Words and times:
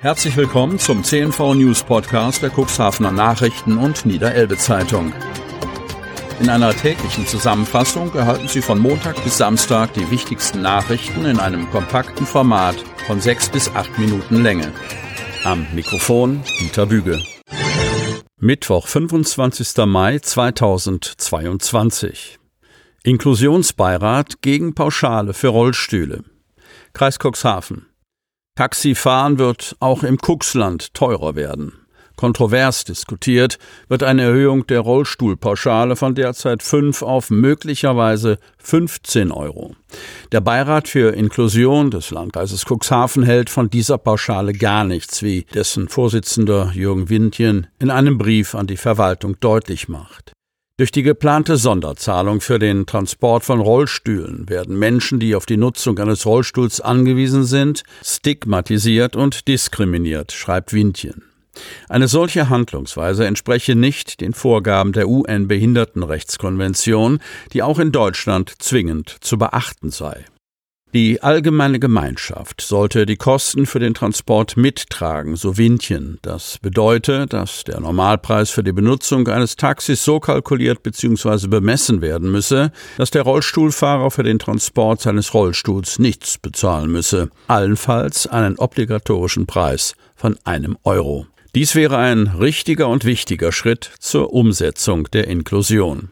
Herzlich 0.00 0.36
willkommen 0.36 0.78
zum 0.78 1.02
CNV 1.02 1.54
News 1.54 1.82
Podcast 1.82 2.40
der 2.40 2.50
Cuxhavener 2.50 3.10
Nachrichten 3.10 3.78
und 3.78 4.06
Niederelbe 4.06 4.56
Zeitung. 4.56 5.12
In 6.38 6.48
einer 6.48 6.72
täglichen 6.72 7.26
Zusammenfassung 7.26 8.14
erhalten 8.14 8.46
Sie 8.46 8.62
von 8.62 8.78
Montag 8.78 9.20
bis 9.24 9.38
Samstag 9.38 9.92
die 9.94 10.08
wichtigsten 10.12 10.62
Nachrichten 10.62 11.24
in 11.24 11.40
einem 11.40 11.68
kompakten 11.70 12.26
Format 12.26 12.76
von 13.08 13.20
sechs 13.20 13.48
bis 13.48 13.74
acht 13.74 13.98
Minuten 13.98 14.40
Länge. 14.40 14.72
Am 15.42 15.66
Mikrofon 15.74 16.44
Dieter 16.60 16.86
Büge. 16.86 17.20
Mittwoch, 18.38 18.86
25. 18.86 19.84
Mai 19.84 20.20
2022. 20.20 22.38
Inklusionsbeirat 23.02 24.42
gegen 24.42 24.76
Pauschale 24.76 25.34
für 25.34 25.48
Rollstühle. 25.48 26.22
Kreis 26.92 27.18
Cuxhaven. 27.18 27.87
Taxifahren 28.58 29.38
wird 29.38 29.76
auch 29.78 30.02
im 30.02 30.18
Cuxland 30.18 30.92
teurer 30.92 31.36
werden. 31.36 31.74
Kontrovers 32.16 32.82
diskutiert 32.82 33.56
wird 33.86 34.02
eine 34.02 34.22
Erhöhung 34.22 34.66
der 34.66 34.80
Rollstuhlpauschale 34.80 35.94
von 35.94 36.16
derzeit 36.16 36.64
5 36.64 37.02
auf 37.02 37.30
möglicherweise 37.30 38.40
15 38.58 39.30
Euro. 39.30 39.76
Der 40.32 40.40
Beirat 40.40 40.88
für 40.88 41.14
Inklusion 41.14 41.92
des 41.92 42.10
Landkreises 42.10 42.64
Cuxhaven 42.68 43.22
hält 43.22 43.48
von 43.48 43.70
dieser 43.70 43.96
Pauschale 43.96 44.52
gar 44.52 44.82
nichts, 44.82 45.22
wie 45.22 45.46
dessen 45.54 45.88
Vorsitzender 45.88 46.72
Jürgen 46.74 47.08
Windchen 47.08 47.68
in 47.78 47.92
einem 47.92 48.18
Brief 48.18 48.56
an 48.56 48.66
die 48.66 48.76
Verwaltung 48.76 49.38
deutlich 49.38 49.88
macht. 49.88 50.32
Durch 50.78 50.92
die 50.92 51.02
geplante 51.02 51.56
Sonderzahlung 51.56 52.40
für 52.40 52.60
den 52.60 52.86
Transport 52.86 53.42
von 53.42 53.58
Rollstühlen 53.58 54.48
werden 54.48 54.78
Menschen, 54.78 55.18
die 55.18 55.34
auf 55.34 55.44
die 55.44 55.56
Nutzung 55.56 55.98
eines 55.98 56.24
Rollstuhls 56.24 56.80
angewiesen 56.80 57.42
sind, 57.42 57.82
stigmatisiert 58.04 59.16
und 59.16 59.48
diskriminiert, 59.48 60.30
schreibt 60.30 60.72
Windchen. 60.72 61.24
Eine 61.88 62.06
solche 62.06 62.48
Handlungsweise 62.48 63.26
entspreche 63.26 63.74
nicht 63.74 64.20
den 64.20 64.34
Vorgaben 64.34 64.92
der 64.92 65.08
UN-Behindertenrechtskonvention, 65.08 67.18
die 67.52 67.64
auch 67.64 67.80
in 67.80 67.90
Deutschland 67.90 68.54
zwingend 68.60 69.16
zu 69.20 69.36
beachten 69.36 69.90
sei. 69.90 70.26
Die 70.94 71.22
allgemeine 71.22 71.78
Gemeinschaft 71.78 72.62
sollte 72.62 73.04
die 73.04 73.16
Kosten 73.16 73.66
für 73.66 73.78
den 73.78 73.92
Transport 73.92 74.56
mittragen, 74.56 75.36
so 75.36 75.58
Windchen. 75.58 76.18
Das 76.22 76.56
bedeutet, 76.62 77.34
dass 77.34 77.64
der 77.64 77.80
Normalpreis 77.80 78.48
für 78.48 78.64
die 78.64 78.72
Benutzung 78.72 79.28
eines 79.28 79.56
Taxis 79.56 80.02
so 80.02 80.18
kalkuliert 80.18 80.82
bzw. 80.82 81.46
bemessen 81.48 82.00
werden 82.00 82.32
müsse, 82.32 82.72
dass 82.96 83.10
der 83.10 83.20
Rollstuhlfahrer 83.22 84.10
für 84.10 84.22
den 84.22 84.38
Transport 84.38 85.02
seines 85.02 85.34
Rollstuhls 85.34 85.98
nichts 85.98 86.38
bezahlen 86.38 86.90
müsse, 86.90 87.28
allenfalls 87.48 88.26
einen 88.26 88.58
obligatorischen 88.58 89.44
Preis 89.44 89.94
von 90.16 90.38
einem 90.44 90.78
Euro. 90.84 91.26
Dies 91.54 91.74
wäre 91.74 91.98
ein 91.98 92.28
richtiger 92.28 92.88
und 92.88 93.04
wichtiger 93.04 93.52
Schritt 93.52 93.90
zur 93.98 94.32
Umsetzung 94.32 95.10
der 95.10 95.28
Inklusion. 95.28 96.08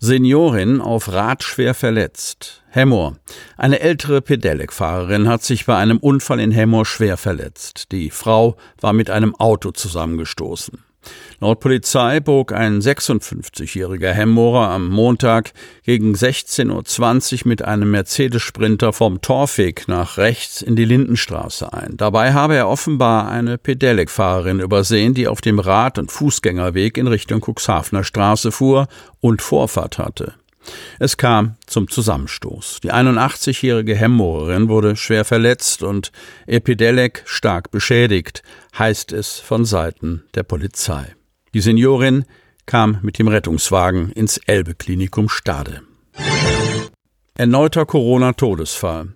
Seniorin 0.00 0.80
auf 0.80 1.12
Rad 1.12 1.42
schwer 1.42 1.74
verletzt. 1.74 2.62
Hemmoor. 2.68 3.16
Eine 3.56 3.80
ältere 3.80 4.22
Pedelec-Fahrerin 4.22 5.28
hat 5.28 5.42
sich 5.42 5.66
bei 5.66 5.76
einem 5.76 5.98
Unfall 5.98 6.38
in 6.38 6.52
Hemmoor 6.52 6.86
schwer 6.86 7.16
verletzt. 7.16 7.90
Die 7.90 8.10
Frau 8.10 8.56
war 8.80 8.92
mit 8.92 9.10
einem 9.10 9.34
Auto 9.34 9.72
zusammengestoßen. 9.72 10.84
Laut 11.40 11.60
Polizei 11.60 12.18
bog 12.18 12.52
ein 12.52 12.80
56-jähriger 12.80 14.10
Hemmorer 14.10 14.70
am 14.70 14.88
Montag 14.88 15.52
gegen 15.84 16.14
16.20 16.14 17.42
Uhr 17.42 17.48
mit 17.48 17.62
einem 17.62 17.92
Mercedes-Sprinter 17.92 18.92
vom 18.92 19.20
Torfweg 19.20 19.86
nach 19.86 20.18
rechts 20.18 20.62
in 20.62 20.74
die 20.74 20.84
Lindenstraße 20.84 21.72
ein. 21.72 21.96
Dabei 21.96 22.32
habe 22.32 22.56
er 22.56 22.68
offenbar 22.68 23.28
eine 23.28 23.56
Pedelec-Fahrerin 23.56 24.58
übersehen, 24.58 25.14
die 25.14 25.28
auf 25.28 25.40
dem 25.40 25.60
Rad- 25.60 25.98
und 25.98 26.10
Fußgängerweg 26.10 26.98
in 26.98 27.06
Richtung 27.06 27.40
Cuxhavener 27.40 28.02
Straße 28.02 28.50
fuhr 28.50 28.88
und 29.20 29.40
Vorfahrt 29.40 29.98
hatte. 29.98 30.34
Es 30.98 31.16
kam 31.16 31.56
zum 31.66 31.88
Zusammenstoß. 31.88 32.80
Die 32.82 32.92
81-jährige 32.92 33.94
Hemmorerin 33.94 34.68
wurde 34.68 34.96
schwer 34.96 35.24
verletzt 35.24 35.82
und 35.82 36.12
Epidelec 36.46 37.22
stark 37.26 37.70
beschädigt, 37.70 38.42
heißt 38.78 39.12
es 39.12 39.38
von 39.38 39.64
Seiten 39.64 40.24
der 40.34 40.42
Polizei. 40.42 41.14
Die 41.54 41.60
Seniorin 41.60 42.24
kam 42.66 42.98
mit 43.02 43.18
dem 43.18 43.28
Rettungswagen 43.28 44.12
ins 44.12 44.38
Elbe-Klinikum 44.38 45.28
Stade. 45.28 45.82
Erneuter 47.34 47.86
Corona-Todesfall. 47.86 49.14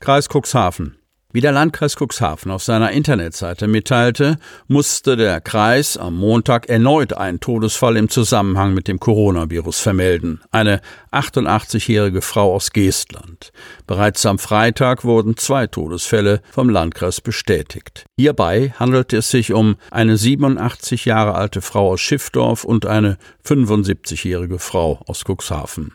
Kreis 0.00 0.28
Cuxhaven. 0.28 0.96
Wie 1.34 1.40
der 1.40 1.50
Landkreis 1.50 1.96
Cuxhaven 1.96 2.52
auf 2.52 2.62
seiner 2.62 2.92
Internetseite 2.92 3.66
mitteilte, 3.66 4.36
musste 4.68 5.16
der 5.16 5.40
Kreis 5.40 5.96
am 5.96 6.16
Montag 6.16 6.68
erneut 6.68 7.12
einen 7.12 7.40
Todesfall 7.40 7.96
im 7.96 8.08
Zusammenhang 8.08 8.72
mit 8.72 8.86
dem 8.86 9.00
Coronavirus 9.00 9.80
vermelden. 9.80 10.42
Eine 10.52 10.80
88-jährige 11.10 12.22
Frau 12.22 12.54
aus 12.54 12.70
Geestland. 12.70 13.50
Bereits 13.88 14.24
am 14.26 14.38
Freitag 14.38 15.02
wurden 15.02 15.36
zwei 15.36 15.66
Todesfälle 15.66 16.40
vom 16.52 16.68
Landkreis 16.68 17.20
bestätigt. 17.20 18.04
Hierbei 18.16 18.72
handelte 18.78 19.16
es 19.16 19.32
sich 19.32 19.52
um 19.52 19.74
eine 19.90 20.16
87 20.16 21.04
Jahre 21.04 21.34
alte 21.34 21.62
Frau 21.62 21.94
aus 21.94 22.00
Schiffdorf 22.00 22.62
und 22.62 22.86
eine 22.86 23.18
75-jährige 23.44 24.60
Frau 24.60 25.00
aus 25.08 25.24
Cuxhaven. 25.24 25.94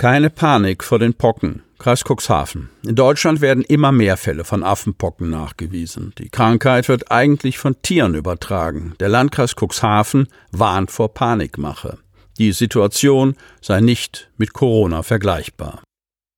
Keine 0.00 0.30
Panik 0.30 0.82
vor 0.82 0.98
den 0.98 1.12
Pocken. 1.12 1.62
Kreis 1.78 2.04
Cuxhaven. 2.08 2.70
In 2.84 2.94
Deutschland 2.94 3.42
werden 3.42 3.62
immer 3.62 3.92
mehr 3.92 4.16
Fälle 4.16 4.44
von 4.44 4.62
Affenpocken 4.62 5.28
nachgewiesen. 5.28 6.14
Die 6.16 6.30
Krankheit 6.30 6.88
wird 6.88 7.12
eigentlich 7.12 7.58
von 7.58 7.82
Tieren 7.82 8.14
übertragen. 8.14 8.94
Der 8.98 9.10
Landkreis 9.10 9.54
Cuxhaven 9.54 10.28
warnt 10.52 10.90
vor 10.90 11.12
Panikmache. 11.12 11.98
Die 12.38 12.52
Situation 12.52 13.36
sei 13.60 13.82
nicht 13.82 14.30
mit 14.38 14.54
Corona 14.54 15.02
vergleichbar. 15.02 15.82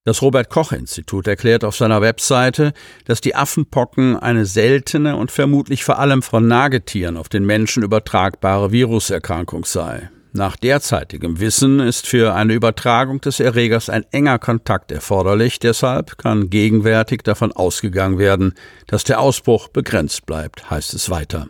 Das 0.05 0.23
Robert 0.23 0.51
Koch 0.51 0.73
Institut 0.73 1.29
erklärt 1.29 1.63
auf 1.63 1.77
seiner 1.77 2.01
Webseite, 2.01 2.73
dass 3.05 3.21
die 3.21 3.37
Affenpocken 3.37 4.17
eine 4.17 4.45
seltene 4.45 5.15
und 5.15 5.31
vermutlich 5.31 5.85
vor 5.85 6.01
allem 6.01 6.23
von 6.23 6.49
Nagetieren 6.49 7.17
auf 7.17 7.29
den 7.29 7.47
Menschen 7.47 7.85
übertragbare 7.85 8.73
Viruserkrankung 8.73 9.65
sei. 9.65 10.11
Nach 10.35 10.57
derzeitigem 10.57 11.41
Wissen 11.41 11.79
ist 11.79 12.07
für 12.07 12.35
eine 12.35 12.55
Übertragung 12.55 13.21
des 13.21 13.39
Erregers 13.39 13.91
ein 13.91 14.07
enger 14.13 14.39
Kontakt 14.39 14.91
erforderlich, 14.91 15.59
deshalb 15.59 16.17
kann 16.17 16.49
gegenwärtig 16.49 17.23
davon 17.23 17.53
ausgegangen 17.53 18.19
werden, 18.19 18.55
dass 18.87 19.05
der 19.05 19.21
Ausbruch 19.21 19.69
begrenzt 19.69 20.25
bleibt, 20.25 20.71
heißt 20.71 20.95
es 20.95 21.11
weiter. 21.11 21.49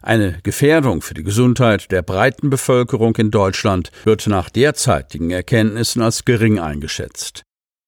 Eine 0.00 0.38
Gefährdung 0.42 1.02
für 1.02 1.12
die 1.12 1.22
Gesundheit 1.22 1.90
der 1.90 2.00
breiten 2.00 2.48
Bevölkerung 2.48 3.14
in 3.16 3.30
Deutschland 3.30 3.90
wird 4.04 4.26
nach 4.26 4.48
derzeitigen 4.48 5.30
Erkenntnissen 5.30 6.00
als 6.00 6.24
gering 6.24 6.58
eingeschätzt. 6.58 7.42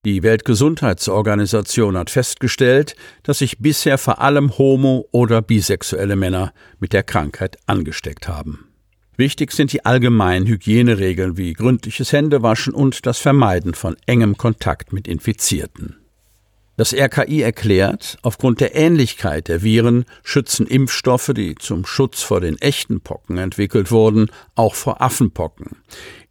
Die 0.05 0.23
Weltgesundheitsorganisation 0.23 1.97
hat 1.97 2.11
festgestellt, 2.11 2.95
dass 3.23 3.39
sich 3.39 3.59
bisher 3.59 3.97
vor 3.97 4.21
allem 4.21 4.57
homo- 4.59 5.09
oder 5.13 5.41
bisexuelle 5.41 6.15
Männer 6.15 6.53
mit 6.79 6.93
der 6.93 7.03
Krankheit 7.03 7.56
angesteckt 7.67 8.29
haben. 8.29 8.75
Wichtig 9.17 9.53
sind 9.53 9.73
die 9.73 9.85
allgemeinen 9.85 10.47
Hygieneregeln 10.47 11.37
wie 11.37 11.55
gründliches 11.55 12.13
Händewaschen 12.13 12.75
und 12.75 13.07
das 13.07 13.19
Vermeiden 13.19 13.75
von 13.75 13.97
engem 14.07 14.37
Kontakt 14.37 14.93
mit 14.93 15.09
Infizierten. 15.09 15.97
Das 16.77 16.93
RKI 16.93 17.41
erklärt, 17.41 18.19
aufgrund 18.21 18.61
der 18.61 18.75
Ähnlichkeit 18.75 19.49
der 19.49 19.63
Viren 19.63 20.05
schützen 20.23 20.67
Impfstoffe, 20.67 21.33
die 21.35 21.55
zum 21.55 21.87
Schutz 21.87 22.21
vor 22.21 22.43
den 22.43 22.59
echten 22.59 23.01
Pocken 23.01 23.39
entwickelt 23.39 23.91
wurden, 23.91 24.31
auch 24.55 24.75
vor 24.75 25.01
Affenpocken. 25.01 25.77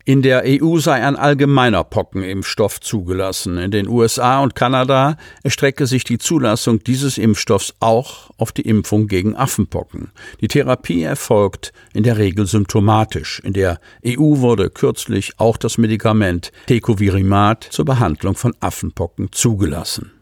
In 0.08 0.22
der 0.22 0.44
EU 0.46 0.78
sei 0.78 1.02
ein 1.04 1.16
allgemeiner 1.16 1.84
Pockenimpfstoff 1.84 2.80
zugelassen. 2.80 3.58
In 3.58 3.72
den 3.72 3.88
USA 3.88 4.44
und 4.44 4.54
Kanada 4.54 5.18
erstrecke 5.42 5.88
sich 5.88 6.04
die 6.04 6.20
Zulassung 6.20 6.84
dieses 6.84 7.18
Impfstoffs 7.18 7.74
auch 7.80 8.30
auf 8.38 8.52
die 8.52 8.62
Impfung 8.62 9.08
gegen 9.08 9.36
Affenpocken. 9.36 10.12
Die 10.42 10.48
Therapie 10.48 11.02
erfolgt 11.02 11.74
in 11.96 12.04
der 12.04 12.20
Regel 12.20 12.46
symptomatisch. 12.46 13.42
In 13.44 13.54
der 13.54 13.80
EU 14.06 14.38
wurde 14.38 14.70
kürzlich 14.70 15.40
auch 15.40 15.58
das 15.58 15.80
Medikament 15.80 16.52
Tecovirimat 16.68 17.64
zur 17.64 17.86
Behandlung 17.86 18.36
von 18.36 18.54
Affenpocken 18.60 19.32
zugelassen. 19.32 20.15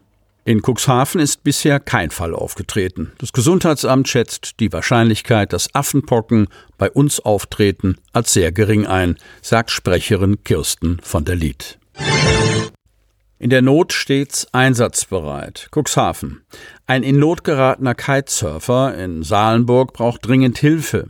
In 0.46 0.60
Cuxhaven 0.60 1.22
ist 1.22 1.42
bisher 1.42 1.80
kein 1.80 2.10
Fall 2.10 2.34
aufgetreten. 2.34 3.12
Das 3.16 3.32
Gesundheitsamt 3.32 4.08
schätzt 4.08 4.60
die 4.60 4.70
Wahrscheinlichkeit, 4.74 5.54
dass 5.54 5.74
Affenpocken 5.74 6.48
bei 6.76 6.90
uns 6.90 7.18
auftreten, 7.18 7.96
als 8.12 8.34
sehr 8.34 8.52
gering 8.52 8.86
ein, 8.86 9.16
sagt 9.40 9.70
Sprecherin 9.70 10.44
Kirsten 10.44 11.00
von 11.02 11.24
der 11.24 11.36
Lied. 11.36 11.78
In 13.38 13.48
der 13.48 13.62
Not 13.62 13.94
stets 13.94 14.46
einsatzbereit. 14.52 15.68
Cuxhaven. 15.74 16.42
Ein 16.86 17.02
in 17.02 17.18
Not 17.18 17.42
geratener 17.42 17.94
Kitesurfer 17.94 18.94
in 18.96 19.22
Salenburg 19.22 19.94
braucht 19.94 20.26
dringend 20.26 20.58
Hilfe. 20.58 21.08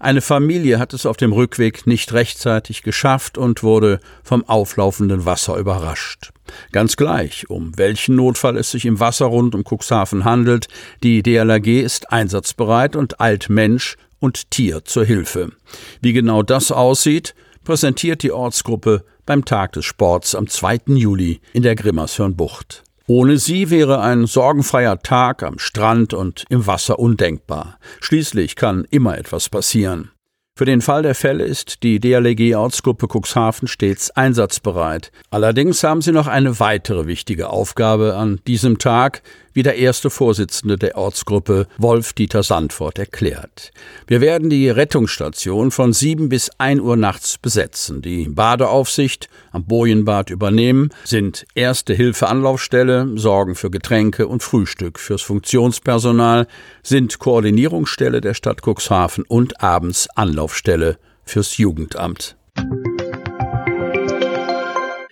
Eine 0.00 0.20
Familie 0.20 0.78
hat 0.78 0.94
es 0.94 1.06
auf 1.06 1.16
dem 1.16 1.32
Rückweg 1.32 1.86
nicht 1.86 2.12
rechtzeitig 2.12 2.82
geschafft 2.82 3.38
und 3.38 3.62
wurde 3.62 4.00
vom 4.22 4.48
auflaufenden 4.48 5.24
Wasser 5.26 5.56
überrascht. 5.56 6.30
Ganz 6.72 6.96
gleich, 6.96 7.50
um 7.50 7.76
welchen 7.76 8.16
Notfall 8.16 8.56
es 8.56 8.70
sich 8.70 8.86
im 8.86 9.00
Wasser 9.00 9.26
rund 9.26 9.54
um 9.54 9.64
Cuxhaven 9.64 10.24
handelt, 10.24 10.68
die 11.02 11.22
DLRG 11.22 11.82
ist 11.82 12.12
einsatzbereit 12.12 12.96
und 12.96 13.20
eilt 13.20 13.48
Mensch 13.48 13.96
und 14.18 14.50
Tier 14.50 14.84
zur 14.84 15.04
Hilfe. 15.04 15.52
Wie 16.00 16.12
genau 16.12 16.42
das 16.42 16.72
aussieht, 16.72 17.34
präsentiert 17.64 18.22
die 18.22 18.32
Ortsgruppe 18.32 19.04
beim 19.26 19.44
Tag 19.44 19.72
des 19.72 19.84
Sports 19.84 20.34
am 20.34 20.46
2. 20.46 20.80
Juli 20.86 21.40
in 21.52 21.62
der 21.62 21.74
Grimmershörnbucht. 21.74 22.82
Ohne 23.10 23.38
sie 23.38 23.70
wäre 23.70 24.02
ein 24.02 24.26
sorgenfreier 24.26 24.98
Tag 24.98 25.42
am 25.42 25.58
Strand 25.58 26.12
und 26.12 26.44
im 26.50 26.66
Wasser 26.66 26.98
undenkbar. 26.98 27.78
Schließlich 28.00 28.54
kann 28.54 28.86
immer 28.90 29.16
etwas 29.16 29.48
passieren. 29.48 30.10
Für 30.54 30.66
den 30.66 30.82
Fall 30.82 31.02
der 31.02 31.14
Fälle 31.14 31.44
ist 31.44 31.82
die 31.84 32.00
DLG-Ortsgruppe 32.00 33.06
Cuxhaven 33.06 33.66
stets 33.66 34.10
einsatzbereit. 34.10 35.10
Allerdings 35.30 35.82
haben 35.82 36.02
sie 36.02 36.12
noch 36.12 36.26
eine 36.26 36.60
weitere 36.60 37.06
wichtige 37.06 37.48
Aufgabe 37.48 38.14
an 38.14 38.40
diesem 38.46 38.76
Tag, 38.76 39.22
wie 39.58 39.64
der 39.64 39.74
erste 39.74 40.08
Vorsitzende 40.08 40.78
der 40.78 40.96
Ortsgruppe 40.96 41.66
Wolf-Dieter 41.78 42.44
Sandfort 42.44 42.96
erklärt. 42.96 43.72
Wir 44.06 44.20
werden 44.20 44.50
die 44.50 44.70
Rettungsstation 44.70 45.72
von 45.72 45.92
sieben 45.92 46.28
bis 46.28 46.48
ein 46.58 46.80
Uhr 46.80 46.96
nachts 46.96 47.38
besetzen, 47.38 48.00
die 48.00 48.28
Badeaufsicht 48.28 49.28
am 49.50 49.64
Bojenbad 49.64 50.30
übernehmen, 50.30 50.90
sind 51.02 51.44
Erste 51.56 51.92
Hilfe 51.92 52.28
Anlaufstelle, 52.28 53.10
sorgen 53.16 53.56
für 53.56 53.68
Getränke 53.68 54.28
und 54.28 54.44
Frühstück 54.44 55.00
fürs 55.00 55.22
Funktionspersonal, 55.22 56.46
sind 56.84 57.18
Koordinierungsstelle 57.18 58.20
der 58.20 58.34
Stadt 58.34 58.60
Cuxhaven 58.64 59.24
und 59.26 59.60
abends 59.60 60.08
Anlaufstelle 60.14 60.98
fürs 61.24 61.56
Jugendamt. 61.56 62.36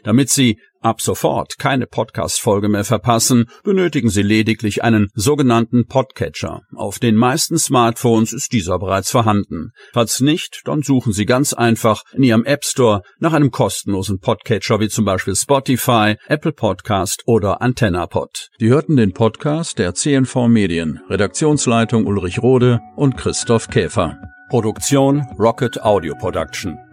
Damit 0.05 0.31
Sie 0.31 0.61
ab 0.87 1.01
sofort 1.01 1.59
keine 1.59 1.87
Podcast-Folge 1.87 2.69
mehr 2.69 2.85
verpassen, 2.85 3.47
benötigen 3.65 4.09
Sie 4.09 4.23
lediglich 4.23 4.85
einen 4.85 5.09
sogenannten 5.15 5.87
Podcatcher. 5.87 6.63
Auf 6.75 6.99
den 6.99 7.17
meisten 7.17 7.59
Smartphones 7.59 8.33
ist 8.33 8.53
dieser 8.53 8.79
bereits 8.79 9.11
vorhanden. 9.11 9.73
Falls 9.93 10.21
nicht, 10.21 10.63
dann 10.65 10.83
suchen 10.83 11.13
Sie 11.13 11.27
ganz 11.27 11.53
einfach 11.53 12.05
in 12.13 12.23
Ihrem 12.23 12.45
App 12.45 12.65
Store 12.65 13.03
nach 13.19 13.33
einem 13.33 13.51
kostenlosen 13.51 14.21
Podcatcher 14.21 14.81
wie 14.81 14.89
zum 14.89 15.05
Beispiel 15.05 15.35
Spotify, 15.35 16.15
Apple 16.29 16.53
Podcast 16.53 17.23
oder 17.27 17.61
AntennaPod. 17.61 18.49
Sie 18.59 18.69
hörten 18.69 18.97
den 18.97 19.13
Podcast 19.13 19.79
der 19.79 19.95
CNV 19.95 20.47
Medien, 20.47 21.01
Redaktionsleitung 21.11 22.07
Ulrich 22.07 22.41
Rode 22.41 22.81
und 22.95 23.17
Christoph 23.17 23.69
Käfer. 23.69 24.17
Produktion 24.49 25.27
Rocket 25.41 25.83
Audio 25.83 26.15
Production. 26.15 26.86